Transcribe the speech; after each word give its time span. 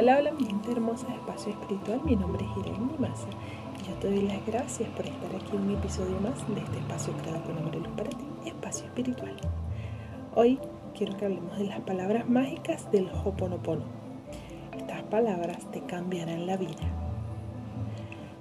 Hola, 0.00 0.16
hola 0.16 0.32
mi 0.32 0.46
gente 0.46 0.72
hermosa 0.72 1.06
de 1.08 1.16
Espacio 1.16 1.52
Espiritual, 1.52 2.00
mi 2.06 2.16
nombre 2.16 2.42
es 2.42 2.66
Irene 2.66 2.90
Maza 2.98 3.28
y 3.78 3.86
yo 3.86 3.94
te 3.96 4.08
doy 4.08 4.22
las 4.22 4.46
gracias 4.46 4.88
por 4.96 5.04
estar 5.04 5.36
aquí 5.36 5.54
en 5.54 5.62
un 5.64 5.76
episodio 5.76 6.18
más 6.20 6.38
de 6.48 6.58
este 6.58 6.78
espacio 6.78 7.12
creado 7.20 7.42
con 7.42 7.58
amor 7.58 7.76
y 7.76 7.80
luz 7.80 7.88
para 7.88 8.08
ti, 8.08 8.24
Espacio 8.46 8.86
Espiritual. 8.86 9.36
Hoy 10.34 10.58
quiero 10.96 11.18
que 11.18 11.26
hablemos 11.26 11.58
de 11.58 11.64
las 11.64 11.80
palabras 11.80 12.26
mágicas 12.26 12.90
del 12.90 13.10
Hoponopono. 13.10 13.82
Estas 14.74 15.02
palabras 15.02 15.70
te 15.70 15.82
cambiarán 15.82 16.46
la 16.46 16.56
vida. 16.56 16.88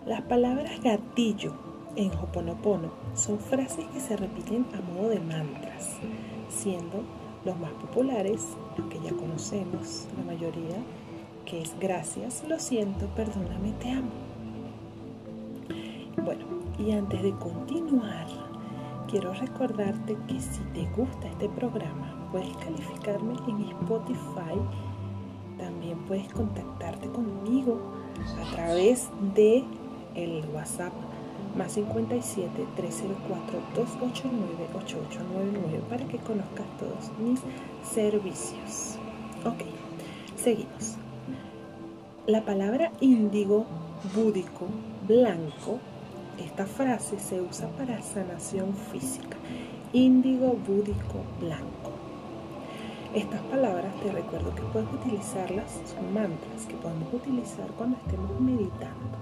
Las 0.06 0.22
palabras 0.22 0.80
gatillo 0.82 1.56
en 1.98 2.14
Hoponopono 2.14 2.90
son 3.16 3.38
frases 3.38 3.86
que 3.88 4.00
se 4.00 4.16
repiten 4.16 4.66
a 4.74 4.94
modo 4.94 5.10
de 5.10 5.20
mantras, 5.20 5.98
siendo 6.48 7.04
los 7.44 7.60
más 7.60 7.72
populares, 7.72 8.48
los 8.78 8.88
que 8.88 9.02
ya 9.02 9.12
conocemos, 9.12 10.08
la 10.18 10.24
mayoría, 10.24 10.78
que 11.50 11.62
es 11.62 11.74
gracias, 11.80 12.44
lo 12.48 12.60
siento, 12.60 13.08
perdóname, 13.16 13.72
te 13.80 13.90
amo. 13.92 14.12
Bueno, 16.24 16.46
y 16.78 16.92
antes 16.92 17.24
de 17.24 17.32
continuar, 17.32 18.28
quiero 19.10 19.34
recordarte 19.34 20.16
que 20.28 20.40
si 20.40 20.60
te 20.74 20.86
gusta 20.96 21.28
este 21.28 21.50
programa, 21.50 22.30
puedes 22.32 22.56
calificarme 22.58 23.34
en 23.48 23.70
Spotify. 23.70 24.60
También 25.58 25.98
puedes 26.06 26.32
contactarte 26.34 27.10
conmigo 27.10 27.80
a 28.40 28.56
través 28.56 29.10
de 29.34 29.64
el 30.16 30.46
WhatsApp 30.54 30.94
más 31.58 31.72
57 31.74 32.68
304 32.76 33.60
289 33.76 34.68
8899 34.76 35.84
para 35.90 36.06
que 36.06 36.18
conozcas 36.20 36.68
todos 36.78 37.12
mis 37.20 37.40
servicios. 37.84 38.98
Ok, 39.46 39.64
seguimos. 40.38 41.09
La 42.30 42.46
palabra 42.46 42.92
índigo, 43.02 43.66
búdico, 44.14 44.68
blanco, 45.08 45.80
esta 46.38 46.68
frase 46.68 47.18
se 47.18 47.42
usa 47.42 47.68
para 47.70 48.04
sanación 48.04 48.76
física. 48.76 49.36
Índigo, 49.94 50.54
búdico, 50.54 51.24
blanco. 51.40 51.90
Estas 53.16 53.42
palabras 53.42 53.92
te 54.04 54.12
recuerdo 54.12 54.54
que 54.54 54.62
puedes 54.62 54.94
utilizarlas, 54.94 55.72
son 55.88 56.14
mantras 56.14 56.68
que 56.68 56.76
podemos 56.76 57.12
utilizar 57.12 57.66
cuando 57.72 57.98
estemos 57.98 58.40
meditando. 58.40 59.18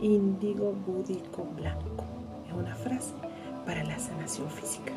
Índigo, 0.00 0.72
búdico, 0.72 1.46
blanco. 1.54 2.06
Es 2.48 2.54
una 2.54 2.74
frase 2.76 3.12
para 3.66 3.84
la 3.84 3.98
sanación 3.98 4.48
física. 4.48 4.94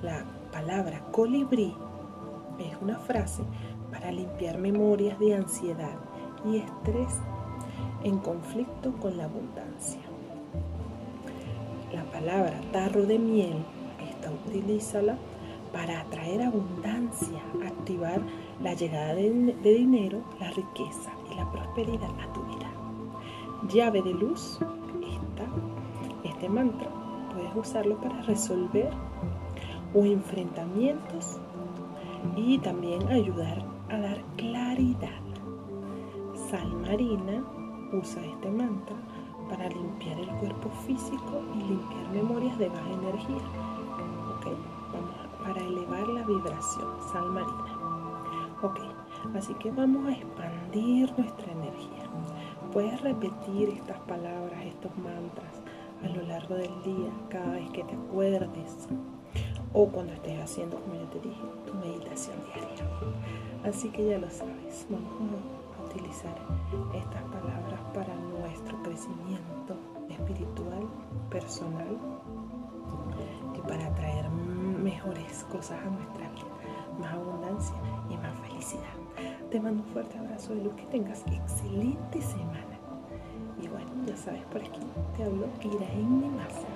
La 0.00 0.24
palabra 0.52 1.00
colibrí 1.10 1.74
es 2.60 2.80
una 2.80 3.00
frase 3.00 3.42
para 3.90 4.12
limpiar 4.12 4.58
memorias 4.58 5.18
de 5.18 5.34
ansiedad 5.34 5.98
y 6.44 6.58
estrés 6.58 7.20
en 8.02 8.18
conflicto 8.18 8.92
con 9.00 9.16
la 9.16 9.24
abundancia. 9.24 10.00
La 11.92 12.04
palabra 12.04 12.60
tarro 12.72 13.04
de 13.04 13.18
miel, 13.18 13.64
esta 14.08 14.30
utilízala 14.30 15.16
para 15.72 16.00
atraer 16.00 16.42
abundancia, 16.42 17.40
activar 17.66 18.20
la 18.62 18.74
llegada 18.74 19.14
de, 19.14 19.54
dinero, 19.62 20.20
la 20.40 20.50
riqueza 20.50 21.10
y 21.30 21.34
la 21.34 21.50
prosperidad 21.50 22.10
a 22.20 22.32
tu 22.32 22.42
vida. 22.44 22.70
Llave 23.68 24.02
de 24.02 24.14
luz, 24.14 24.58
esta, 25.02 26.28
este 26.28 26.48
mantra, 26.48 26.88
puedes 27.32 27.54
usarlo 27.54 27.96
para 27.98 28.22
resolver 28.22 28.90
o 29.94 30.04
enfrentamientos 30.04 31.40
y 32.36 32.58
también 32.58 33.06
ayudar 33.08 33.64
a 33.88 33.98
dar 33.98 34.22
claridad 34.36 35.19
sal 36.50 36.68
marina 36.82 37.44
usa 37.92 38.26
este 38.26 38.50
mantra 38.50 38.96
para 39.48 39.68
limpiar 39.68 40.18
el 40.18 40.28
cuerpo 40.40 40.68
físico 40.84 41.42
y 41.54 41.58
limpiar 41.58 42.08
memorias 42.12 42.58
de 42.58 42.68
baja 42.68 42.90
energía. 42.90 43.44
¿Ok? 44.34 44.46
Vamos 44.92 45.14
para 45.44 45.60
elevar 45.64 46.08
la 46.08 46.24
vibración, 46.24 46.88
sal 47.12 47.30
marina. 47.30 47.78
Ok, 48.62 48.80
así 49.36 49.54
que 49.54 49.70
vamos 49.70 50.08
a 50.08 50.12
expandir 50.12 51.12
nuestra 51.16 51.52
energía. 51.52 52.04
Puedes 52.72 53.00
repetir 53.00 53.68
estas 53.68 54.00
palabras, 54.00 54.64
estos 54.64 54.90
mantras 54.98 55.62
a 56.02 56.08
lo 56.08 56.22
largo 56.26 56.56
del 56.56 56.82
día, 56.82 57.12
cada 57.28 57.52
vez 57.52 57.70
que 57.70 57.84
te 57.84 57.94
acuerdes 57.94 58.88
o 59.72 59.86
cuando 59.86 60.12
estés 60.14 60.42
haciendo, 60.42 60.80
como 60.80 60.94
ya 60.94 61.10
te 61.10 61.20
dije, 61.20 61.42
tu 61.64 61.74
meditación 61.74 62.36
diaria. 62.46 62.90
Así 63.64 63.88
que 63.90 64.08
ya 64.08 64.18
lo 64.18 64.28
sabes, 64.30 64.86
vamos 64.90 65.12
a 65.12 65.69
utilizar 65.90 66.36
estas 66.94 67.22
palabras 67.24 67.80
para 67.92 68.14
nuestro 68.14 68.80
crecimiento 68.82 69.76
espiritual, 70.08 70.88
personal 71.30 71.98
y 73.56 73.60
para 73.68 73.92
traer 73.94 74.28
mejores 74.30 75.44
cosas 75.50 75.80
a 75.84 75.90
nuestra 75.90 76.28
vida, 76.30 76.44
más 77.00 77.12
abundancia 77.12 77.74
y 78.08 78.16
más 78.16 78.36
felicidad. 78.46 78.94
Te 79.50 79.58
mando 79.58 79.82
un 79.82 79.88
fuerte 79.88 80.16
abrazo 80.18 80.54
de 80.54 80.62
luz, 80.62 80.74
que 80.74 80.86
tengas 80.86 81.24
excelente 81.26 82.22
semana. 82.22 82.78
Y 83.60 83.68
bueno, 83.68 83.90
ya 84.06 84.16
sabes, 84.16 84.42
por 84.44 84.60
aquí 84.60 84.80
te 85.16 85.24
hablo 85.24 85.46
Iraín 85.60 86.36
Masa. 86.36 86.68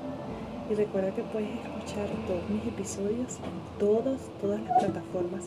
Y 0.71 0.75
recuerda 0.75 1.15
que 1.15 1.23
puedes 1.23 1.51
escuchar 1.61 2.09
todos 2.27 2.51
mis 2.51 2.67
episodios 2.67 3.39
en 3.39 3.79
todas, 3.79 4.21
todas 4.41 4.61
las 4.63 4.85
plataformas 4.85 5.45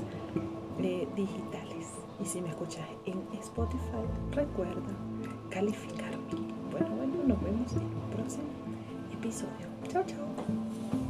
eh, 0.80 1.08
digitales. 1.16 1.77
Y 2.20 2.26
si 2.26 2.42
me 2.42 2.50
escuchas 2.50 2.86
en 3.06 3.22
Spotify, 3.40 4.04
recuerda 4.32 4.82
calificarme. 5.50 6.18
Bueno, 6.72 6.90
bueno, 6.96 7.14
nos 7.28 7.42
vemos 7.44 7.72
en 7.74 7.84
un 7.84 8.10
próximo 8.16 8.48
episodio. 9.14 9.68
Chao, 9.88 10.04
chao. 10.06 11.07